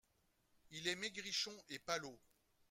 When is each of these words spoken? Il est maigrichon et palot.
Il 0.71 0.87
est 0.87 0.95
maigrichon 0.95 1.55
et 1.69 1.77
palot. 1.77 2.19